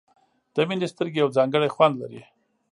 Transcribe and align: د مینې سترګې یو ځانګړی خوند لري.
د 0.53 0.55
مینې 0.67 0.87
سترګې 0.93 1.19
یو 1.21 1.29
ځانګړی 1.37 1.73
خوند 1.75 1.95
لري. 2.01 2.21